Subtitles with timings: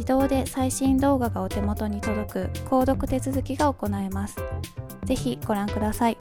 [0.00, 4.36] 自動で最新動画がお手元に届く購読手続きが行えます。
[5.04, 6.16] ぜひご覧ください。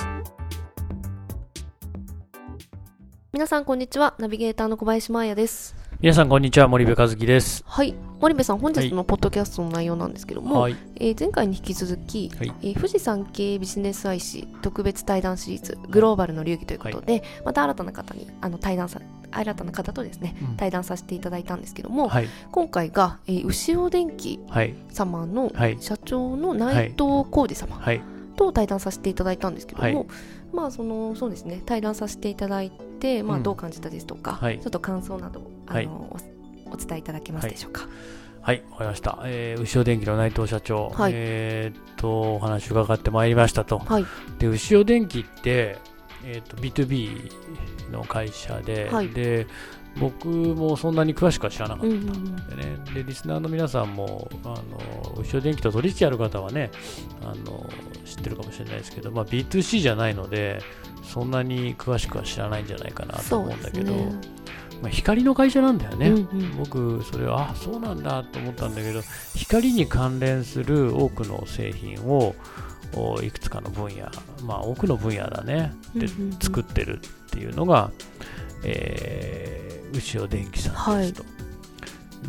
[3.32, 4.16] 皆さんこんにちは。
[4.20, 5.79] ナビゲーターの小林真彩です。
[6.02, 7.62] 皆さんこんにちは森部和樹です。
[7.68, 7.94] はい。
[8.22, 10.76] 森部さん本日のポッドキャストの内容なんですけども、はい。
[10.96, 12.54] えー前回に引き続き、はい。
[12.62, 20.56] えー富士山系ビジネス愛誌特別対談シリーズグローバルの流儀ということで、また新たな方にあの対談さ新たな方とですね、うん。
[20.56, 22.30] 対談させていただいたんですけども、はい。
[22.50, 24.76] 今回が、えー、牛尾電機はい。
[24.94, 25.76] 様のはい。
[25.82, 28.02] 社長の内藤浩二様はい。
[28.38, 30.08] と対談させていただいたんですけども、はい
[30.54, 34.60] まあそのそうですね対談させていただいて、まあ、うんどう感じたですとか、はい。
[34.60, 35.88] ちょっと感想などあの、はい。
[35.88, 36.18] お
[36.72, 37.88] お伝えいただけますでしょうか？
[38.42, 38.64] はい。
[38.72, 41.12] わかりました、えー、牛尾電機の内藤社長、はい。
[41.16, 43.80] えーっとお話伺ってまいりましたと。
[43.80, 44.06] はい、
[44.38, 45.78] で牛尾電機って、
[46.26, 49.10] えーっと B2B の会社で、はい。
[49.10, 49.48] で
[49.98, 56.72] 僕もそんなに詳しくは知らなかったうんでね、でリスナーの皆さんもあの牛尾電機と取引ある方はね
[57.22, 57.70] あの
[58.06, 60.62] 知ってるかもしれないですけど、まあ、B2C じゃないので
[61.04, 64.12] そんなに詳しくは知らないんじゃないかなと思うんだけど、ね。
[64.82, 66.58] まあ、光の会社なんだよね、うんうん。
[66.58, 69.02] 僕それはあそうなんだと思ったんだけど
[69.36, 72.36] 光に関連する多くの製品を
[72.96, 74.10] おいくつかの分野
[74.46, 75.74] まあ多くの分野だね。
[75.96, 76.08] で
[76.42, 77.92] 作ってるっていうのが、
[78.64, 79.39] えー
[79.94, 81.24] 牛尾電機さんですと、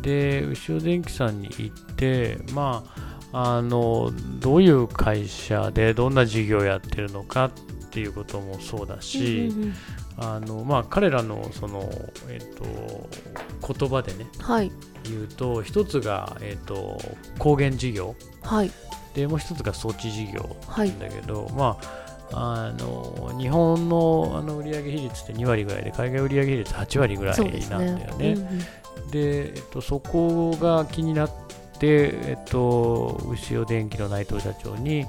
[0.03, 7.51] で牛尾電機さんに行ってまああのどういう会社でどんな事業をやってるのかっ
[7.91, 9.75] ていうこともそうだし、うんうんうん。
[10.19, 11.89] あのまあ、彼らのその、
[12.29, 12.65] えっと
[13.75, 14.71] 言葉でねはい。
[15.05, 17.01] 言うと一つが、えっと
[17.35, 18.17] 光源事業。
[18.43, 18.71] はい。
[19.15, 20.89] でもう一つが装置事業はい。
[20.91, 28.33] なんだけど、まあ、あの日本のあの売上比率って2割ぐらいで海外売上比率8割ぐらいなんだよね。
[28.33, 28.47] うんうん
[29.11, 31.31] で、えっと、そこが気になっ
[31.79, 35.07] て、えっと、牛尾電機の内藤社長に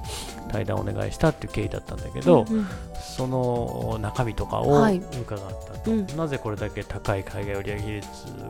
[0.50, 2.66] 対談をお願いしたっていう経緯だったんだけど、うんうん。
[3.00, 4.98] その中身とかをはい。
[4.98, 6.06] 伺ったと、うん。
[6.16, 8.06] なぜこれだけ高い海外売上比率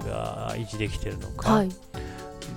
[0.06, 1.68] が維持できているのか、はい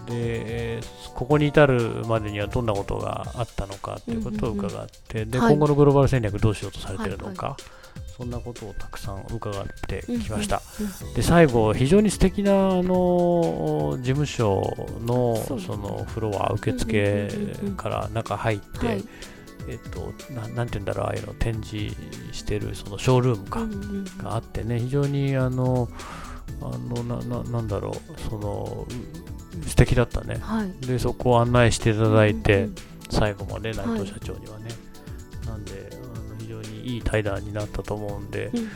[0.07, 5.53] でえーここに至るまでにはどんなことがあったのかということを伺って、ではい。
[5.53, 7.55] 今後のグローバル戦略どうしようとされているのか、
[8.17, 10.61] そんなことをたくさん伺ってきました。
[10.79, 14.61] うんうんで最後、非常に素敵なあの事務所
[15.05, 17.75] のそのフロア、受付うんうんうんうん。
[17.77, 19.03] から中入って、はい。
[19.69, 21.95] えっと、ななんて言うんだろう、ああいうの展示
[22.33, 25.87] してるそのショールームか、うんうんがあってね、非常にあの、
[26.61, 28.93] あのなななんだろう、そのう
[29.67, 30.37] 素敵だったね。
[30.41, 30.85] はい。
[30.85, 32.75] で、そこを案内していただいて、うんうん
[33.07, 33.99] 最後まで内はい。
[33.99, 34.65] 藤社長にはね。
[35.45, 35.95] なんであ
[36.33, 38.69] の、非常にいい対談になったと思うんで、うんうん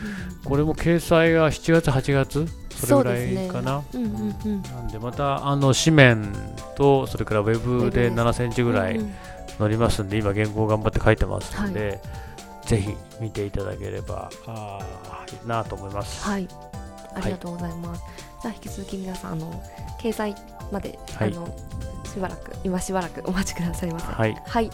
[0.46, 3.84] これも掲載が7月、8月、それぐらいかな？
[3.92, 4.62] うんうんうん。
[4.62, 6.32] なんでまたあの紙面
[6.76, 9.00] とそれからウェブで7センチぐらい
[9.58, 12.00] 載りますんで、今原稿頑張って書いてますので、
[12.68, 16.24] ぜひ見ていただければあいいなと思います。
[16.24, 16.48] はい。
[17.16, 18.04] ありがとうございます、
[18.44, 19.64] じゃあ引き続き皆さんあの
[20.00, 20.36] 掲載
[20.72, 21.56] まで、はいあの
[22.06, 24.70] しばらく今しばらくお待ちくださいませはい、はい。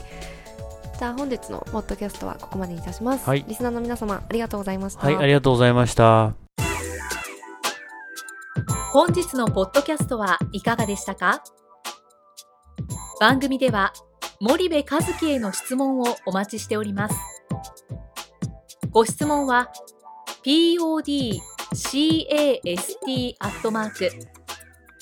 [0.98, 3.28] じゃあ本日のポッドキャストはここまでにいたします。
[3.28, 5.02] はいリスナーの皆様ありがとうございました。
[5.02, 6.34] はい、ありがとうございました。
[8.94, 11.44] 本日のポッドキャストはいかがでしたか？
[13.20, 13.92] 番組では
[14.40, 17.16] 森部和樹への質問をお待ちしております
[18.92, 19.72] ご質問は
[20.44, 21.36] podcast
[23.40, 24.10] アットマーク